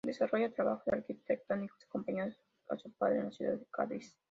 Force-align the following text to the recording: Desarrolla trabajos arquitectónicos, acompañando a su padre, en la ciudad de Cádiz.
Desarrolla 0.03 0.49
trabajos 0.51 0.91
arquitectónicos, 0.91 1.83
acompañando 1.85 2.35
a 2.69 2.75
su 2.75 2.91
padre, 2.93 3.19
en 3.19 3.25
la 3.25 3.31
ciudad 3.31 3.53
de 3.59 3.67
Cádiz. 3.69 4.15